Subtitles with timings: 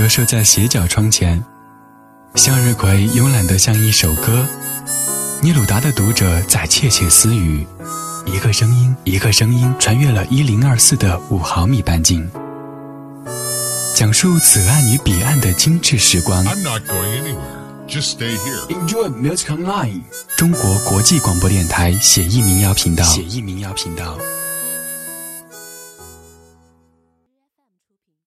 [0.00, 1.44] 折射在斜角窗前，
[2.34, 4.46] 向日葵慵懒得像一首歌。
[5.42, 7.66] 聂鲁达的读者在窃窃私语，
[8.24, 12.26] 一个声音，一个声音穿越了一零二四的五毫米半径，
[13.94, 16.42] 讲述此岸与彼岸的精致时光。
[16.46, 17.86] I'm not going anywhere.
[17.86, 18.68] Just stay here.
[18.68, 20.00] Enjoy music online。
[20.38, 23.04] 中国国际广播电台写意民谣频道。
[23.04, 24.16] 写意民谣频道。